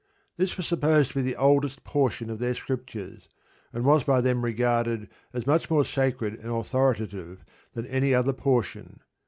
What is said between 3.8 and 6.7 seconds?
was by them regarded as much more sacred and